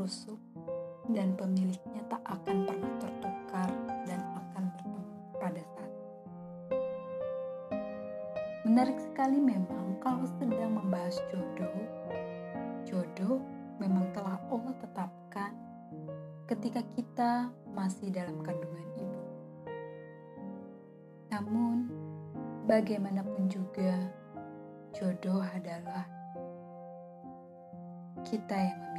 rusuk 0.00 0.40
dan 1.12 1.36
pemiliknya 1.36 2.00
tak 2.08 2.24
akan 2.24 2.64
pernah 2.64 2.92
tertukar 2.96 3.68
dan 4.08 4.20
akan 4.32 4.64
bertemu 4.72 5.02
pada 5.36 5.62
saat. 5.76 5.92
Menarik 8.64 8.96
sekali 8.96 9.36
memang 9.36 10.00
kalau 10.00 10.24
sedang 10.40 10.72
membahas 10.72 11.20
jodoh. 11.28 11.84
Jodoh 12.88 13.44
memang 13.76 14.08
telah 14.16 14.40
Allah 14.48 14.72
tetapkan 14.80 15.52
ketika 16.48 16.80
kita 16.96 17.30
masih 17.76 18.08
dalam 18.08 18.40
kandungan 18.40 18.88
ibu. 18.96 19.20
Namun, 21.28 21.76
bagaimanapun 22.64 23.52
juga, 23.52 24.00
jodoh 24.96 25.44
adalah 25.44 26.08
kita 28.24 28.56
yang. 28.56 28.89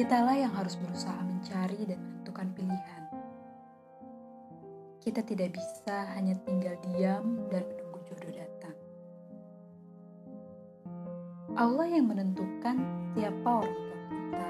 Kitalah 0.00 0.32
yang 0.32 0.56
harus 0.56 0.80
berusaha 0.80 1.20
mencari 1.20 1.84
dan 1.84 2.00
menentukan 2.00 2.48
pilihan. 2.56 3.02
Kita 4.96 5.20
tidak 5.20 5.52
bisa 5.52 6.16
hanya 6.16 6.40
tinggal 6.48 6.72
diam 6.88 7.44
dan 7.52 7.68
menunggu 7.68 8.00
jodoh 8.08 8.32
datang. 8.32 8.76
Allah 11.52 11.84
yang 11.84 12.08
menentukan 12.08 12.80
siapa 13.12 13.44
orang 13.44 13.76
tua 13.76 14.00
kita 14.08 14.48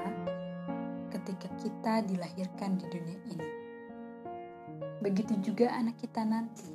ketika 1.19 1.49
kita 1.59 1.93
dilahirkan 2.07 2.79
di 2.79 2.85
dunia 2.87 3.19
ini. 3.35 3.49
Begitu 5.03 5.35
juga 5.43 5.75
anak 5.75 5.99
kita 5.99 6.23
nanti. 6.23 6.71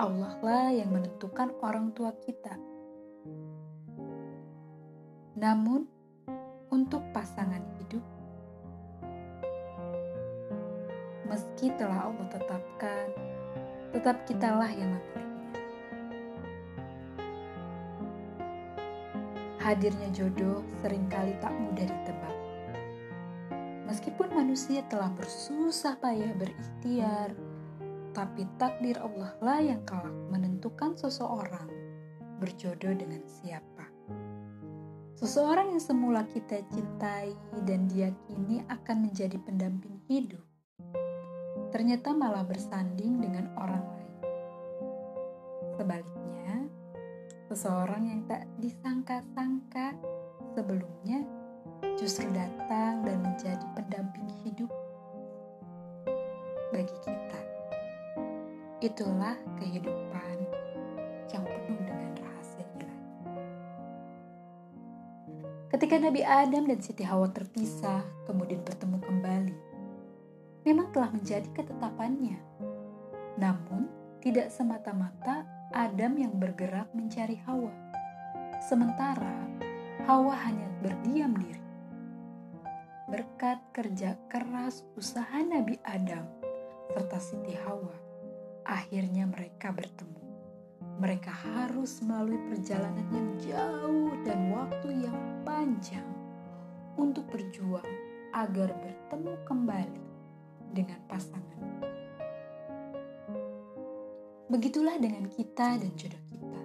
Allah 0.00 0.40
lah 0.40 0.72
yang 0.72 0.88
menentukan 0.88 1.52
orang 1.60 1.92
tua 1.92 2.16
kita. 2.16 2.56
Namun, 5.36 6.00
untuk 6.72 7.04
pasangan 7.12 7.60
hidup, 7.76 8.00
meski 11.28 11.68
telah 11.76 12.08
Allah 12.08 12.26
tetapkan, 12.32 13.06
tetap 13.92 14.16
kitalah 14.24 14.72
yang 14.72 14.88
memilihnya. 14.88 15.60
Hadirnya 19.60 20.08
jodoh 20.16 20.64
sering 20.80 21.04
kali 21.12 21.36
tak 21.44 21.52
mudah 21.52 21.84
ditebak. 21.84 22.36
Meskipun 23.84 24.32
manusia 24.32 24.80
telah 24.88 25.12
bersusah 25.12 26.00
payah 26.00 26.32
berikhtiar, 26.40 27.36
tapi 28.16 28.48
takdir 28.56 28.96
Allah 28.96 29.36
lah 29.44 29.60
yang 29.60 29.84
kelak 29.84 30.12
menentukan 30.32 30.96
seseorang 30.96 31.68
berjodoh 32.40 32.96
dengan 32.96 33.20
siapa. 33.28 33.71
Seseorang 35.22 35.70
yang 35.70 35.78
semula 35.78 36.26
kita 36.26 36.66
cintai 36.74 37.30
dan 37.62 37.86
diyakini 37.86 38.66
akan 38.66 39.06
menjadi 39.06 39.38
pendamping 39.38 40.02
hidup, 40.10 40.42
ternyata 41.70 42.10
malah 42.10 42.42
bersanding 42.42 43.22
dengan 43.22 43.46
orang 43.54 43.86
lain. 43.86 44.14
Sebaliknya, 45.78 46.66
seseorang 47.46 48.02
yang 48.10 48.26
tak 48.26 48.50
disangka-sangka 48.58 49.94
sebelumnya 50.58 51.22
justru 51.94 52.26
datang 52.34 53.06
dan 53.06 53.22
menjadi 53.22 53.66
pendamping 53.78 54.26
hidup 54.42 54.74
bagi 56.74 56.98
kita. 57.06 57.40
Itulah 58.82 59.38
kehidupan 59.62 60.36
yang 61.30 61.46
penuh 61.46 61.78
dengan 61.86 62.10
Ketika 65.82 65.98
Nabi 65.98 66.22
Adam 66.22 66.70
dan 66.70 66.78
Siti 66.78 67.02
Hawa 67.02 67.26
terpisah, 67.34 68.06
kemudian 68.30 68.62
bertemu 68.62 69.02
kembali, 69.02 69.56
memang 70.62 70.94
telah 70.94 71.10
menjadi 71.10 71.50
ketetapannya. 71.58 72.38
Namun, 73.34 73.90
tidak 74.22 74.54
semata-mata 74.54 75.42
Adam 75.74 76.22
yang 76.22 76.38
bergerak 76.38 76.86
mencari 76.94 77.34
Hawa. 77.50 77.74
Sementara 78.62 79.42
Hawa 80.06 80.38
hanya 80.46 80.70
berdiam 80.86 81.34
diri 81.34 81.58
berkat 83.10 83.58
kerja 83.74 84.14
keras 84.30 84.86
usaha 84.94 85.42
Nabi 85.42 85.82
Adam 85.82 86.30
serta 86.94 87.18
Siti 87.18 87.58
Hawa, 87.58 87.98
akhirnya 88.70 89.26
mereka 89.26 89.74
bertemu. 89.74 90.22
Mereka 91.02 91.34
harus 91.34 91.98
melalui 92.06 92.38
perjalanan 92.46 93.10
yang 93.10 93.28
jauh 93.42 94.14
dan 94.22 94.46
waktu 94.54 95.10
yang 95.10 95.31
panjang 95.42 96.06
untuk 96.98 97.26
berjuang 97.30 97.86
agar 98.32 98.72
bertemu 98.72 99.34
kembali 99.44 100.04
dengan 100.72 100.98
pasangan. 101.06 101.60
Begitulah 104.48 104.96
dengan 105.00 105.28
kita 105.28 105.80
dan 105.80 105.92
jodoh 105.96 106.24
kita. 106.28 106.62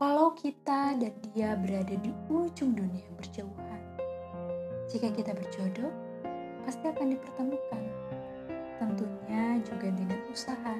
Walau 0.00 0.36
kita 0.36 0.98
dan 1.00 1.12
dia 1.32 1.56
berada 1.56 1.96
di 1.96 2.12
ujung 2.28 2.76
dunia 2.76 3.04
yang 3.04 3.16
berjauhan, 3.16 3.82
jika 4.94 5.10
kita 5.10 5.34
berjodoh, 5.34 5.90
pasti 6.62 6.86
akan 6.86 7.16
dipertemukan. 7.16 7.82
Tentunya 8.78 9.58
juga 9.66 9.90
dengan 9.90 10.20
usaha. 10.30 10.76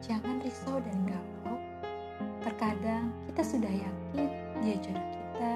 Jangan 0.00 0.40
risau 0.40 0.80
dan 0.80 0.96
galau. 1.04 1.56
Terkadang 2.40 3.12
kita 3.28 3.42
sudah 3.44 3.68
yakin 3.68 4.28
dia 4.64 4.76
jodoh 4.80 5.08
kita, 5.12 5.54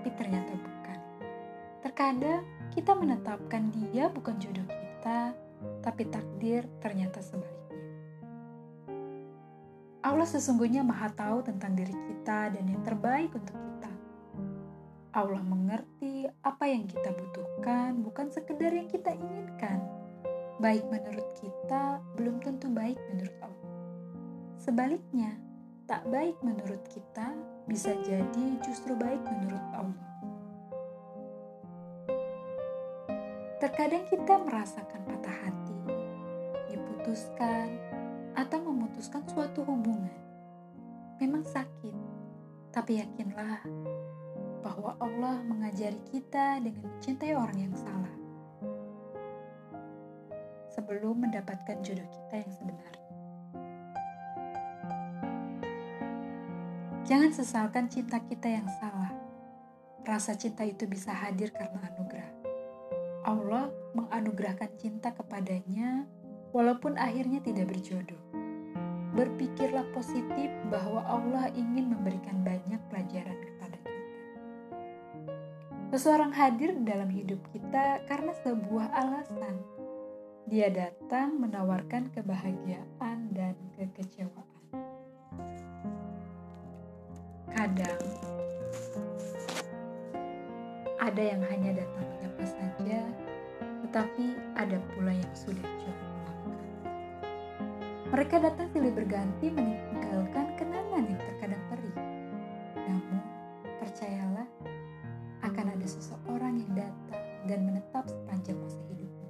tapi 0.00 0.16
ternyata 0.16 0.56
bukan. 0.56 0.98
Terkadang 1.84 2.40
kita 2.72 2.96
menetapkan 2.96 3.68
dia 3.68 4.08
bukan 4.08 4.32
jodoh 4.40 4.64
kita, 4.64 5.36
tapi 5.84 6.08
takdir 6.08 6.64
ternyata 6.80 7.20
sebaliknya. 7.20 7.84
Allah 10.00 10.24
sesungguhnya 10.24 10.80
maha 10.80 11.12
tahu 11.12 11.44
tentang 11.44 11.76
diri 11.76 11.92
kita 11.92 12.48
dan 12.48 12.64
yang 12.64 12.80
terbaik 12.80 13.28
untuk 13.36 13.52
kita. 13.52 13.92
Allah 15.12 15.44
mengerti 15.44 16.24
apa 16.40 16.64
yang 16.64 16.88
kita 16.88 17.12
butuhkan, 17.12 18.00
bukan 18.00 18.32
sekedar 18.32 18.72
yang 18.72 18.88
kita 18.88 19.12
inginkan. 19.12 19.84
Baik 20.64 20.88
menurut 20.88 21.28
kita, 21.36 22.00
belum 22.16 22.40
tentu 22.40 22.72
baik 22.72 22.96
menurut 23.12 23.36
Allah. 23.44 23.68
Sebaliknya, 24.56 25.36
tak 25.84 26.08
baik 26.08 26.40
menurut 26.40 26.80
kita 26.88 27.36
bisa 27.66 27.92
jadi 28.06 28.46
justru 28.64 28.96
baik 28.96 29.20
menurut 29.26 29.64
Allah. 29.74 30.08
Terkadang 33.60 34.08
kita 34.08 34.40
merasakan 34.40 35.00
patah 35.04 35.36
hati, 35.44 35.78
diputuskan, 36.72 37.68
atau 38.32 38.58
memutuskan 38.64 39.20
suatu 39.28 39.60
hubungan. 39.66 40.16
Memang 41.20 41.44
sakit, 41.44 41.92
tapi 42.72 43.04
yakinlah 43.04 43.60
bahwa 44.64 44.96
Allah 44.96 45.44
mengajari 45.44 46.00
kita 46.08 46.60
dengan 46.64 46.88
mencintai 46.88 47.32
orang 47.36 47.58
yang 47.60 47.76
salah 47.76 48.14
sebelum 50.70 51.28
mendapatkan 51.28 51.76
jodoh 51.84 52.08
kita 52.08 52.40
yang 52.40 52.52
sebenarnya. 52.56 53.09
Jangan 57.10 57.34
sesalkan 57.34 57.90
cinta 57.90 58.22
kita 58.22 58.46
yang 58.46 58.70
salah. 58.78 59.10
Rasa 60.06 60.38
cinta 60.38 60.62
itu 60.62 60.86
bisa 60.86 61.10
hadir 61.10 61.50
karena 61.50 61.82
anugerah. 61.90 62.30
Allah 63.26 63.66
menganugerahkan 63.98 64.78
cinta 64.78 65.10
kepadanya 65.10 66.06
walaupun 66.54 66.94
akhirnya 66.94 67.42
tidak 67.42 67.66
berjodoh. 67.66 68.22
Berpikirlah 69.18 69.90
positif 69.90 70.54
bahwa 70.70 71.02
Allah 71.02 71.50
ingin 71.50 71.90
memberikan 71.90 72.46
banyak 72.46 72.78
pelajaran 72.86 73.38
kepada 73.42 73.78
kita. 73.82 74.06
Seseorang 75.90 76.30
hadir 76.30 76.78
dalam 76.86 77.10
hidup 77.10 77.42
kita 77.50 78.06
karena 78.06 78.30
sebuah 78.46 78.86
alasan. 78.94 79.58
Dia 80.46 80.70
datang 80.70 81.42
menawarkan 81.42 82.14
kebahagiaan 82.14 83.34
dan 83.34 83.58
kekecewaan. 83.74 84.49
Kadang 87.60 88.00
ada 90.96 91.20
yang 91.20 91.44
hanya 91.44 91.76
datang 91.76 92.08
menyapa 92.08 92.44
saja, 92.48 93.04
tetapi 93.84 94.32
ada 94.56 94.80
pula 94.88 95.12
yang 95.12 95.34
sudah 95.36 95.60
jauh 95.60 95.92
melangkah. 95.92 96.64
Mereka 98.16 98.40
datang 98.40 98.64
silih 98.72 98.96
berganti 98.96 99.52
meninggalkan 99.52 100.56
kenangan 100.56 101.04
yang 101.04 101.20
terkadang 101.20 101.60
perih. 101.68 101.96
Namun, 102.80 103.20
percayalah, 103.76 104.48
akan 105.44 105.66
ada 105.76 105.84
seseorang 105.84 106.64
yang 106.64 106.72
datang 106.72 107.24
dan 107.44 107.60
menetap 107.60 108.08
sepanjang 108.08 108.56
masa 108.56 108.80
hidupmu. 108.88 109.28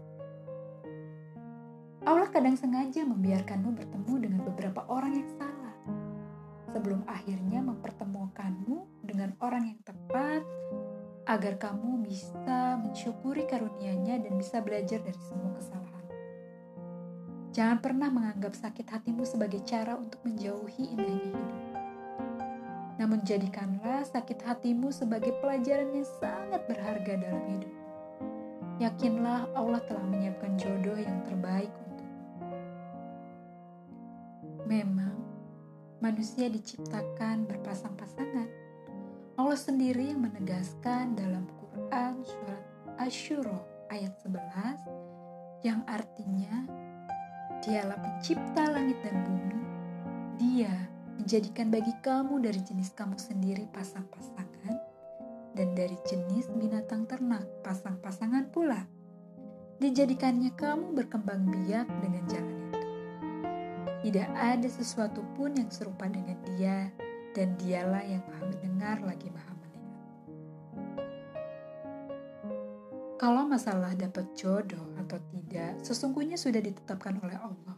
Allah 2.06 2.31
kadang 2.31 2.55
sengaja 2.55 3.03
membiarkanmu 3.03 3.75
bertemu 3.75 4.15
dengan 4.23 4.41
beberapa 4.47 4.87
orang 4.87 5.19
yang 5.19 5.26
salah 5.35 5.50
sebelum 6.71 7.03
akhirnya 7.06 7.61
mempertemukanmu 7.61 7.91
dengan 7.91 8.10
orang 9.50 9.75
yang 9.75 9.82
tepat 9.82 10.47
agar 11.26 11.58
kamu 11.58 12.06
bisa 12.06 12.79
mensyukuri 12.79 13.50
karunia-Nya 13.50 14.23
dan 14.23 14.38
bisa 14.38 14.62
belajar 14.62 15.02
dari 15.02 15.19
semua 15.26 15.50
kesalahan. 15.58 16.06
Jangan 17.50 17.82
pernah 17.82 18.14
menganggap 18.14 18.55
sakit 18.55 18.87
hatimu 18.87 19.26
sebagai 19.26 19.58
cara 19.67 19.99
untuk 19.99 20.23
menjauhi 20.23 20.94
indahnya 20.94 21.35
hidup. 21.35 21.58
Namun 23.02 23.26
jadikanlah 23.26 24.06
sakit 24.06 24.38
hatimu 24.38 24.94
sebagai 24.94 25.35
pelajaran 25.43 25.99
yang 25.99 26.06
sangat 26.23 26.62
berharga 26.70 27.19
dalam 27.19 27.43
hidup. 27.50 27.75
Yakinlah 28.79 29.50
Allah 29.58 29.82
telah 29.82 30.06
menyiapkan 30.06 30.55
jodoh 30.62 30.94
yang 30.94 31.26
terbaik 31.26 31.75
untukmu. 31.75 32.23
Memang 34.70 35.19
manusia 35.99 36.47
diciptakan 36.47 37.50
berpasang-pasangan. 37.50 38.60
Allah 39.40 39.56
sendiri 39.56 40.12
yang 40.12 40.20
menegaskan 40.20 41.16
dalam 41.16 41.48
Quran 41.48 42.20
surat 42.28 42.60
Asyuro 43.00 43.88
ayat 43.88 44.12
11 44.20 45.64
yang 45.64 45.81
artinya 45.88 46.69
Dialah 47.64 47.96
pencipta 48.04 48.69
langit 48.69 49.00
dan 49.00 49.16
bumi. 49.25 49.60
Dia 50.37 50.76
menjadikan 51.16 51.72
bagi 51.72 51.88
kamu 52.04 52.44
dari 52.44 52.60
jenis 52.60 52.92
kamu 52.92 53.16
sendiri 53.16 53.64
pasang-pasangan 53.72 54.76
dan 55.56 55.69
dari 55.72 55.96
jenis 56.04 56.52
binatang 56.52 57.08
ternak 57.08 57.48
pasang-pasangan 57.64 58.52
pula. 58.52 58.84
Dijadikannya 59.81 60.52
kamu 60.52 60.92
berkembang 60.92 61.48
biak 61.48 61.88
dengan 62.04 62.25
jalan 62.28 62.56
itu. 62.69 62.88
Tidak 64.04 64.28
ada 64.37 64.69
sesuatu 64.69 65.25
pun 65.32 65.56
yang 65.56 65.72
serupa 65.72 66.04
dengan 66.12 66.37
dia 66.44 66.92
dan 67.31 67.55
dialah 67.59 68.03
yang 68.03 68.23
maha 68.27 68.44
mendengar 68.50 68.97
lagi 69.06 69.29
maha 69.31 69.53
melihat. 69.55 69.94
Kalau 73.21 73.44
masalah 73.47 73.93
dapat 73.94 74.27
jodoh 74.35 74.88
atau 74.99 75.21
tidak, 75.31 75.79
sesungguhnya 75.85 76.41
sudah 76.41 76.59
ditetapkan 76.59 77.21
oleh 77.21 77.37
Allah. 77.38 77.77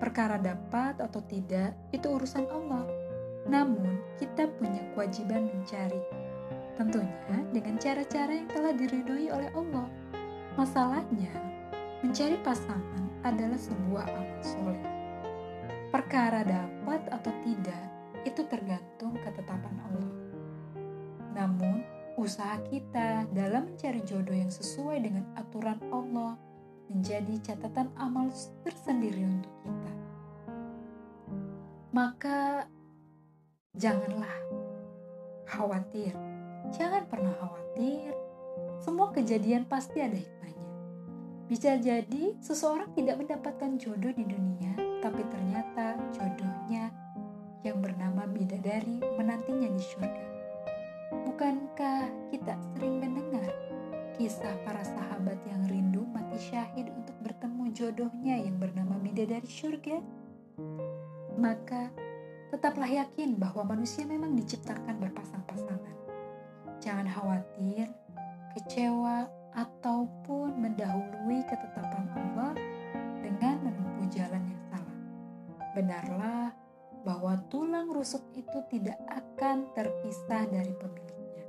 Perkara 0.00 0.36
dapat 0.40 0.98
atau 0.98 1.22
tidak, 1.24 1.76
itu 1.92 2.08
urusan 2.08 2.48
Allah. 2.50 2.84
Namun, 3.46 4.02
kita 4.18 4.50
punya 4.58 4.82
kewajiban 4.92 5.46
mencari. 5.46 6.02
Tentunya 6.76 7.38
dengan 7.54 7.80
cara-cara 7.80 8.32
yang 8.32 8.50
telah 8.50 8.72
diridhoi 8.74 9.32
oleh 9.32 9.50
Allah. 9.54 9.88
Masalahnya, 10.58 11.32
mencari 12.04 12.36
pasangan 12.44 13.04
adalah 13.24 13.56
sebuah 13.56 14.04
amal 14.12 14.40
soleh. 14.44 14.84
Perkara 15.88 16.44
dapat 16.44 17.00
atau 17.08 17.32
tidak, 17.40 17.95
itu 18.26 18.42
tergantung 18.50 19.14
ketetapan 19.22 19.76
Allah. 19.86 20.12
Namun, 21.38 21.86
usaha 22.18 22.58
kita 22.66 23.30
dalam 23.30 23.70
mencari 23.70 24.02
jodoh 24.02 24.34
yang 24.34 24.50
sesuai 24.50 24.98
dengan 24.98 25.24
aturan 25.38 25.78
Allah 25.94 26.34
menjadi 26.90 27.54
catatan 27.54 27.92
amal 27.94 28.26
tersendiri 28.66 29.22
untuk 29.22 29.54
kita. 29.62 29.92
Maka 31.94 32.66
janganlah 33.76 34.36
khawatir. 35.46 36.12
Jangan 36.74 37.06
pernah 37.06 37.32
khawatir. 37.38 38.10
Semua 38.82 39.12
kejadian 39.14 39.64
pasti 39.68 40.02
ada 40.02 40.16
hikmahnya. 40.16 40.70
Bisa 41.46 41.78
jadi 41.78 42.34
seseorang 42.42 42.90
tidak 42.96 43.22
mendapatkan 43.22 43.78
jodoh 43.78 44.12
di 44.12 44.24
dunia, 44.26 44.74
tapi 45.00 45.22
ternyata 45.30 45.94
jodohnya 46.10 46.90
yang 47.66 47.82
bernama 47.82 48.30
bidadari 48.30 49.02
menantinya 49.18 49.66
di 49.66 49.82
surga. 49.82 50.24
Bukankah 51.26 52.30
kita 52.30 52.54
sering 52.72 53.02
mendengar 53.02 53.50
kisah 54.14 54.54
para 54.62 54.86
sahabat 54.86 55.36
yang 55.50 55.66
rindu 55.66 56.06
mati 56.14 56.38
syahid 56.38 56.94
untuk 56.94 57.18
bertemu 57.26 57.74
jodohnya 57.74 58.38
yang 58.38 58.56
bernama 58.62 58.94
bidadari 59.02 59.50
surga? 59.50 59.98
Maka 61.34 61.90
tetaplah 62.54 62.86
yakin 62.86 63.34
bahwa 63.34 63.66
manusia 63.66 64.06
memang 64.06 64.38
diciptakan 64.38 65.02
berpasang-pasangan. 65.02 65.96
Jangan 66.78 67.10
khawatir, 67.10 67.90
kecewa, 68.54 69.26
ataupun 69.56 70.52
mendahului 70.60 71.40
ketetapan 71.48 72.06
Allah 72.12 72.52
dengan 73.24 73.56
menempuh 73.64 74.06
jalan 74.12 74.42
yang 74.44 74.62
salah. 74.68 74.98
Benarlah 75.72 76.65
bahwa 77.06 77.38
tulang 77.46 77.94
rusuk 77.94 78.26
itu 78.34 78.58
tidak 78.66 78.98
akan 79.06 79.70
terpisah 79.78 80.50
dari 80.50 80.74
pemiliknya. 80.74 81.46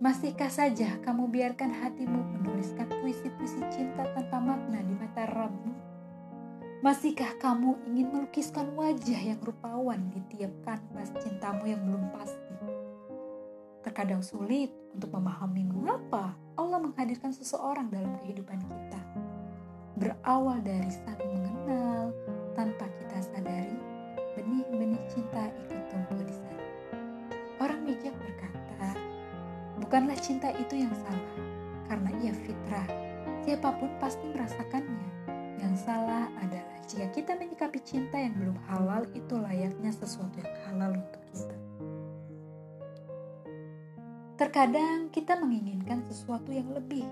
Masihkah 0.00 0.48
saja 0.48 0.96
kamu 1.04 1.28
biarkan 1.28 1.68
hatimu 1.68 2.40
menuliskan 2.40 2.88
puisi-puisi 3.04 3.60
cinta 3.68 4.08
tanpa 4.16 4.40
makna 4.40 4.80
di 4.80 4.96
mata 4.96 5.28
Rabbmu? 5.28 5.72
Masihkah 6.80 7.36
kamu 7.40 7.84
ingin 7.92 8.12
melukiskan 8.12 8.72
wajah 8.76 9.20
yang 9.20 9.40
rupawan 9.40 10.08
di 10.08 10.20
tiap 10.32 10.52
kanvas 10.64 11.12
cintamu 11.20 11.68
yang 11.68 11.80
belum 11.84 12.12
pasti? 12.16 12.56
Terkadang 13.84 14.24
sulit 14.24 14.72
untuk 14.96 15.12
memahami 15.12 15.68
mengapa 15.68 16.36
Allah 16.56 16.80
menghadirkan 16.80 17.32
seseorang 17.32 17.92
dalam 17.92 18.16
kehidupan 18.24 18.60
kita. 18.64 19.00
Berawal 19.94 20.58
dari 20.60 20.90
saling 20.90 21.30
mengenal, 21.38 21.93
tanpa 22.54 22.86
kita 22.86 23.18
sadari, 23.20 23.78
benih-benih 24.38 25.02
cinta 25.10 25.50
ikut 25.66 25.82
tumbuh 25.90 26.22
di 26.22 26.34
sana. 26.34 26.66
Orang 27.62 27.86
bijak 27.86 28.14
berkata, 28.18 28.94
bukanlah 29.82 30.18
cinta 30.18 30.50
itu 30.54 30.86
yang 30.86 30.94
salah, 30.94 31.36
karena 31.90 32.10
ia 32.22 32.32
fitrah. 32.34 32.88
Siapa 33.44 33.76
pun 33.76 33.90
pasti 34.00 34.24
merasakannya. 34.30 35.10
Yang 35.60 35.74
salah 35.84 36.30
adalah 36.40 36.78
jika 36.88 37.06
kita 37.12 37.32
menyikapi 37.36 37.80
cinta 37.84 38.16
yang 38.16 38.34
belum 38.36 38.56
halal 38.68 39.04
itu 39.12 39.34
layaknya 39.36 39.90
sesuatu 39.92 40.36
yang 40.40 40.54
halal 40.68 40.92
untuk 40.96 41.22
kita. 41.32 41.56
Terkadang 44.34 45.14
kita 45.14 45.38
menginginkan 45.38 46.02
sesuatu 46.10 46.50
yang 46.50 46.66
lebih. 46.74 47.06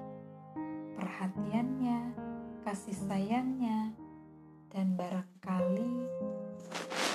Perhatiannya, 0.98 2.12
kasih 2.66 2.98
sayangnya, 3.06 3.94
dan 4.72 4.96
barangkali 4.96 5.84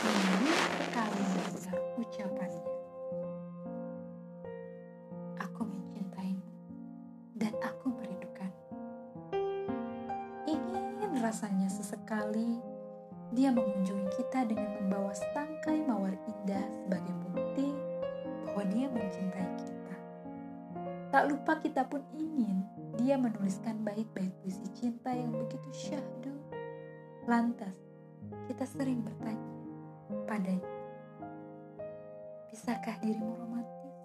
ini 0.05 0.49
sekali 0.77 1.21
mendengar 1.25 1.77
ucapannya. 1.97 2.73
Aku 5.41 5.61
mencintaimu 5.65 6.45
dan 7.33 7.53
aku 7.65 7.97
merindukan. 7.97 8.53
Ingin 10.45 11.17
rasanya 11.17 11.65
sesekali 11.73 12.61
dia 13.33 13.49
mengunjungi 13.49 14.05
kita 14.21 14.45
dengan 14.45 14.77
membawa 14.77 15.17
setangkai 15.17 15.81
mawar 15.81 16.13
indah 16.13 16.61
sebagai 16.85 17.15
bukti 17.25 17.73
bahwa 18.45 18.69
dia 18.69 18.85
mencintai 18.85 19.49
kita. 19.57 19.95
Tak 21.09 21.23
lupa 21.25 21.57
kita 21.57 21.89
pun 21.89 22.05
ingin 22.13 22.61
dia 23.01 23.17
menuliskan 23.17 23.81
bait-bait 23.81 24.29
puisi 24.45 24.69
cinta 24.77 25.09
yang 25.09 25.33
begitu 25.33 25.73
syahdu 25.73 26.36
Lantas, 27.27 27.75
kita 28.47 28.63
sering 28.63 29.03
bertanya 29.03 29.51
padanya, 30.23 30.71
bisakah 32.47 32.95
dirimu 33.03 33.35
romantis? 33.35 33.95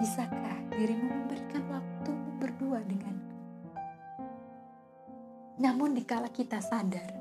Bisakah 0.00 0.56
dirimu 0.72 1.12
memberikan 1.12 1.60
waktumu 1.68 2.40
berdua 2.40 2.80
denganku? 2.88 3.36
Namun 5.60 5.92
dikala 5.92 6.32
kita 6.32 6.56
sadar, 6.64 7.12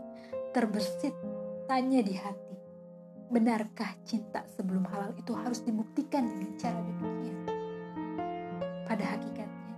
terbersit 0.55 1.11
tanya 1.67 1.99
di 1.99 2.15
hati, 2.15 2.55
benarkah 3.27 3.99
cinta 4.07 4.47
sebelum 4.47 4.87
halal 4.87 5.11
itu 5.19 5.35
harus 5.35 5.59
dibuktikan 5.67 6.23
dengan 6.23 6.55
cara 6.55 6.79
demikian? 6.87 7.39
Pada 8.87 9.03
hakikatnya, 9.11 9.75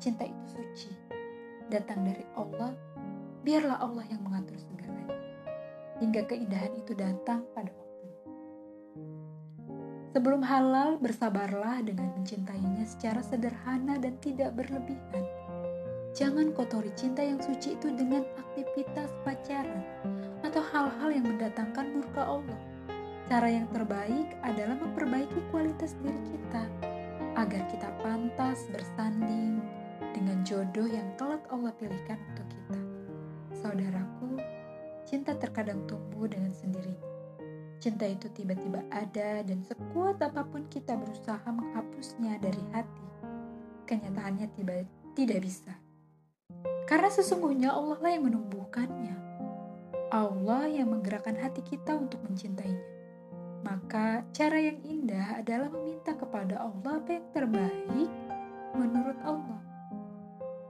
cinta 0.00 0.24
itu 0.24 0.44
suci, 0.56 0.88
datang 1.68 2.00
dari 2.00 2.24
Allah 2.32 2.83
biarlah 3.44 3.76
Allah 3.76 4.08
yang 4.08 4.24
mengatur 4.24 4.56
segalanya. 4.56 5.20
Hingga 6.00 6.24
keindahan 6.26 6.72
itu 6.80 6.96
datang 6.96 7.44
pada 7.52 7.70
waktunya. 7.70 8.18
Sebelum 10.16 10.40
halal, 10.40 10.96
bersabarlah 10.98 11.84
dengan 11.84 12.08
mencintainya 12.16 12.88
secara 12.88 13.20
sederhana 13.20 14.00
dan 14.00 14.16
tidak 14.24 14.56
berlebihan. 14.56 15.22
Jangan 16.14 16.54
kotori 16.54 16.94
cinta 16.94 17.20
yang 17.20 17.42
suci 17.42 17.76
itu 17.76 17.90
dengan 17.92 18.24
aktivitas 18.38 19.10
pacaran 19.26 19.82
atau 20.46 20.62
hal-hal 20.62 21.10
yang 21.10 21.26
mendatangkan 21.26 22.00
murka 22.00 22.22
Allah. 22.22 22.60
Cara 23.26 23.48
yang 23.50 23.66
terbaik 23.74 24.38
adalah 24.46 24.78
memperbaiki 24.78 25.40
kualitas 25.50 25.98
diri 26.00 26.22
kita 26.30 26.64
agar 27.34 27.66
kita 27.66 27.90
pantas 27.98 28.70
bersanding 28.70 29.58
dengan 30.14 30.46
jodoh 30.46 30.86
yang 30.86 31.10
kelak 31.18 31.42
Allah 31.50 31.74
pilihkan 31.74 32.22
untuk 32.30 32.46
kita. 32.46 32.83
Saudaraku, 33.64 34.36
cinta 35.08 35.32
terkadang 35.40 35.88
tumbuh 35.88 36.28
dengan 36.28 36.52
sendirinya. 36.52 37.08
Cinta 37.80 38.04
itu 38.04 38.28
tiba-tiba 38.28 38.84
ada 38.92 39.40
dan 39.40 39.64
sekuat 39.64 40.20
apa 40.20 40.44
pun 40.44 40.68
kita 40.68 40.92
berusaha 40.92 41.48
menghapusnya 41.48 42.36
dari 42.44 42.60
hati, 42.76 43.08
kenyataannya 43.88 44.52
tiba 44.52 44.84
tidak 45.16 45.48
bisa. 45.48 45.72
Karena 46.84 47.08
sesungguhnya 47.08 47.72
Allah 47.72 47.96
lah 48.04 48.12
yang 48.12 48.28
menumbuhkannya. 48.28 49.16
Allah 50.12 50.68
yang 50.68 50.92
menggerakkan 50.92 51.40
hati 51.40 51.64
kita 51.64 51.96
untuk 51.96 52.20
mencintainya. 52.20 52.84
Maka 53.64 54.28
cara 54.36 54.60
yang 54.60 54.76
indah 54.84 55.40
adalah 55.40 55.72
meminta 55.72 56.12
kepada 56.12 56.60
Allah 56.60 57.00
apa 57.00 57.16
yang 57.16 57.26
terbaik 57.32 58.12
menurut 58.76 59.16
Allah. 59.24 59.64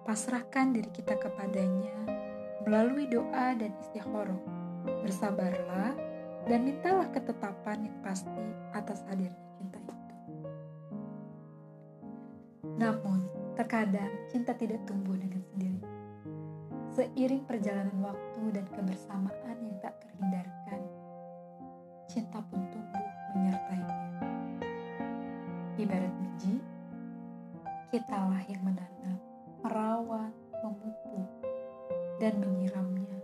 Pasrahkan 0.06 0.78
diri 0.78 0.94
kita 0.94 1.18
kepadanya 1.18 1.83
melalui 2.64 3.06
doa 3.08 3.52
dan 3.56 3.72
istikharah. 3.80 4.40
Bersabarlah 4.84 5.96
dan 6.44 6.60
mintalah 6.64 7.08
ketetapan 7.12 7.88
yang 7.88 7.96
pasti 8.04 8.44
atas 8.76 9.00
hadirnya 9.08 9.48
cinta 9.56 9.80
itu. 9.80 10.14
Namun, 12.76 13.24
terkadang 13.56 14.12
cinta 14.28 14.52
tidak 14.52 14.84
tumbuh 14.84 15.16
dengan 15.16 15.40
sendiri. 15.52 15.80
Seiring 16.94 17.48
perjalanan 17.48 17.96
waktu 18.04 18.42
dan 18.54 18.66
kebersamaan 18.70 19.56
yang 19.60 19.76
tak 19.82 19.98
terhindarkan, 20.04 20.80
cinta 22.06 22.38
pun 22.44 22.60
tumbuh 22.70 23.08
menyertainya. 23.34 23.98
Ibarat 25.74 26.12
biji, 26.22 26.62
kitalah 27.90 28.42
yang 28.46 28.62
menanam, 28.62 29.18
merawat, 29.64 30.30
memupuk, 30.62 31.03
dan 32.24 32.40
menyiramnya 32.40 33.20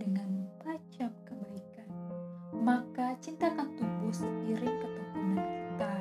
dengan 0.00 0.48
macam 0.64 1.12
kebaikan. 1.28 1.84
Maka 2.64 3.12
cinta 3.20 3.52
akan 3.52 3.76
tumbuh 3.76 4.08
seiring 4.08 4.72
ketekunan 4.80 5.36
kita 5.44 5.92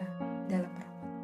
dalam 0.47 0.71
merawatnya. 0.71 1.19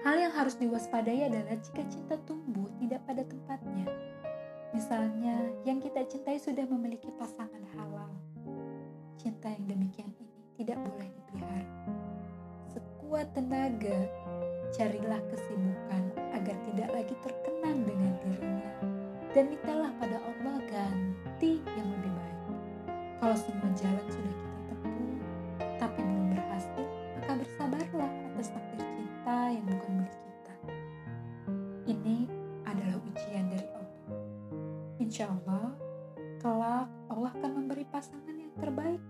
Hal 0.00 0.16
yang 0.16 0.32
harus 0.32 0.56
diwaspadai 0.56 1.28
adalah 1.28 1.60
jika 1.60 1.84
cinta 1.92 2.16
tumbuh 2.24 2.72
tidak 2.80 3.04
pada 3.04 3.20
tempatnya. 3.20 3.84
Misalnya, 4.72 5.36
yang 5.68 5.76
kita 5.84 6.08
cintai 6.08 6.40
sudah 6.40 6.64
memiliki 6.64 7.12
pasangan 7.20 7.64
halal. 7.76 8.08
Cinta 9.20 9.52
yang 9.52 9.68
demikian 9.68 10.08
ini 10.16 10.40
tidak 10.56 10.80
boleh 10.88 11.04
dipelihara. 11.04 11.68
Sekuat 12.72 13.28
tenaga, 13.36 14.08
carilah 14.72 15.20
kesibukan 15.28 16.16
agar 16.32 16.56
tidak 16.64 16.88
lagi 16.96 17.12
terkenang 17.20 17.84
dengan 17.84 18.12
dirinya 18.24 18.97
dan 19.36 19.52
mintalah 19.52 19.92
pada 20.00 20.16
Allah 20.24 20.56
ganti 20.72 21.60
yang 21.76 21.88
lebih 21.92 22.12
baik. 22.12 22.38
Kalau 23.18 23.36
semua 23.36 23.70
jalan 23.76 24.06
sudah 24.08 24.34
kita 24.34 24.58
tempuh, 24.70 25.18
tapi 25.76 25.98
belum 26.00 26.26
berhasil, 26.32 26.86
maka 27.18 27.32
bersabarlah 27.36 28.12
atas 28.32 28.48
takdir 28.54 28.80
cinta 28.96 29.38
yang 29.52 29.64
bukan 29.68 29.90
milik 30.00 30.16
kita. 30.16 30.54
Ini 31.88 32.16
adalah 32.64 32.96
ujian 33.04 33.44
dari 33.52 33.68
Allah. 33.68 34.00
Insya 35.02 35.24
Allah, 35.28 35.66
kelak 36.40 36.88
Allah 37.12 37.30
akan 37.36 37.50
memberi 37.52 37.84
pasangan 37.90 38.32
yang 38.32 38.52
terbaik 38.56 39.02